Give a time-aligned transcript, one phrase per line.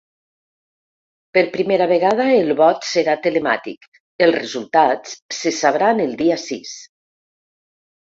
[1.37, 3.87] Per primera vegada el vot serà telemàtic,
[4.29, 6.77] els resultats se sabran el dia sis.